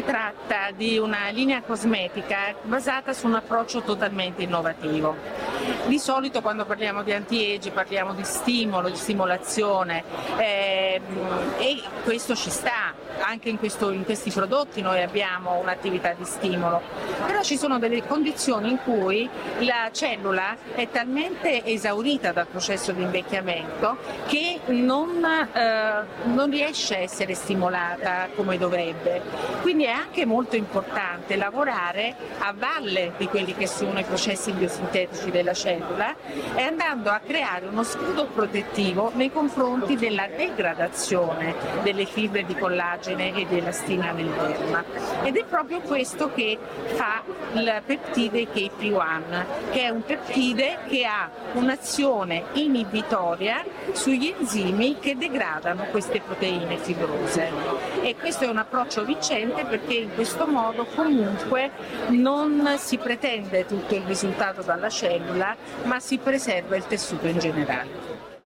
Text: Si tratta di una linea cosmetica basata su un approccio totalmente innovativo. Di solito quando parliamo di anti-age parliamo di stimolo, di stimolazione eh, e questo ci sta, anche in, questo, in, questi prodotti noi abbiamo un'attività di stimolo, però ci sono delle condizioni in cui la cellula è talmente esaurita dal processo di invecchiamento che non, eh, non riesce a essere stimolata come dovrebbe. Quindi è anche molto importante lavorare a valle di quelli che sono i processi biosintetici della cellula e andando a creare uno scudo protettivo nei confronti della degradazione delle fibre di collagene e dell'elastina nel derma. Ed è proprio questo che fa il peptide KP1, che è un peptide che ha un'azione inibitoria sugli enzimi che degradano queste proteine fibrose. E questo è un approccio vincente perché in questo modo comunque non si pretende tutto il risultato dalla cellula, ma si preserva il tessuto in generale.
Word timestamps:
Si 0.00 0.06
tratta 0.06 0.70
di 0.74 0.96
una 0.96 1.28
linea 1.28 1.60
cosmetica 1.60 2.54
basata 2.62 3.12
su 3.12 3.26
un 3.26 3.34
approccio 3.34 3.82
totalmente 3.82 4.42
innovativo. 4.42 5.14
Di 5.88 5.98
solito 5.98 6.40
quando 6.40 6.64
parliamo 6.64 7.02
di 7.02 7.12
anti-age 7.12 7.70
parliamo 7.70 8.14
di 8.14 8.24
stimolo, 8.24 8.88
di 8.88 8.96
stimolazione 8.96 10.02
eh, 10.38 11.02
e 11.58 11.82
questo 12.02 12.34
ci 12.34 12.48
sta, 12.48 12.94
anche 13.30 13.48
in, 13.48 13.58
questo, 13.58 13.90
in, 13.92 14.04
questi 14.04 14.32
prodotti 14.32 14.82
noi 14.82 15.00
abbiamo 15.02 15.56
un'attività 15.60 16.14
di 16.14 16.24
stimolo, 16.24 16.82
però 17.24 17.42
ci 17.42 17.56
sono 17.56 17.78
delle 17.78 18.04
condizioni 18.04 18.70
in 18.70 18.78
cui 18.82 19.28
la 19.60 19.88
cellula 19.92 20.56
è 20.74 20.88
talmente 20.90 21.64
esaurita 21.64 22.32
dal 22.32 22.48
processo 22.48 22.90
di 22.90 23.02
invecchiamento 23.02 23.98
che 24.26 24.58
non, 24.66 25.24
eh, 25.24 26.04
non 26.24 26.50
riesce 26.50 26.96
a 26.96 26.98
essere 26.98 27.34
stimolata 27.34 28.28
come 28.34 28.58
dovrebbe. 28.58 29.22
Quindi 29.62 29.84
è 29.84 29.90
anche 29.90 30.26
molto 30.26 30.56
importante 30.56 31.36
lavorare 31.36 32.16
a 32.38 32.52
valle 32.52 33.12
di 33.16 33.28
quelli 33.28 33.54
che 33.54 33.68
sono 33.68 34.00
i 34.00 34.04
processi 34.04 34.50
biosintetici 34.50 35.30
della 35.30 35.54
cellula 35.54 36.16
e 36.56 36.62
andando 36.62 37.10
a 37.10 37.20
creare 37.24 37.66
uno 37.66 37.84
scudo 37.84 38.26
protettivo 38.26 39.12
nei 39.14 39.30
confronti 39.30 39.94
della 39.94 40.26
degradazione 40.26 41.54
delle 41.84 42.06
fibre 42.06 42.44
di 42.44 42.56
collagene 42.56 43.19
e 43.28 43.46
dell'elastina 43.46 44.12
nel 44.12 44.28
derma. 44.28 44.84
Ed 45.22 45.36
è 45.36 45.44
proprio 45.44 45.80
questo 45.80 46.32
che 46.32 46.58
fa 46.94 47.22
il 47.52 47.82
peptide 47.84 48.46
KP1, 48.52 49.44
che 49.70 49.82
è 49.82 49.88
un 49.88 50.02
peptide 50.02 50.78
che 50.88 51.04
ha 51.04 51.30
un'azione 51.52 52.44
inibitoria 52.54 53.64
sugli 53.92 54.34
enzimi 54.38 54.98
che 54.98 55.16
degradano 55.16 55.84
queste 55.90 56.20
proteine 56.20 56.76
fibrose. 56.78 57.50
E 58.02 58.16
questo 58.16 58.44
è 58.44 58.48
un 58.48 58.58
approccio 58.58 59.04
vincente 59.04 59.64
perché 59.64 59.94
in 59.94 60.14
questo 60.14 60.46
modo 60.46 60.84
comunque 60.86 61.70
non 62.08 62.74
si 62.78 62.98
pretende 62.98 63.66
tutto 63.66 63.94
il 63.94 64.02
risultato 64.02 64.62
dalla 64.62 64.88
cellula, 64.88 65.56
ma 65.84 66.00
si 66.00 66.18
preserva 66.18 66.76
il 66.76 66.86
tessuto 66.86 67.26
in 67.26 67.38
generale. 67.38 68.39